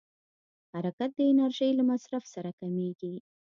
[0.73, 3.15] حرکت د انرژۍ له مصرف سره کېږي.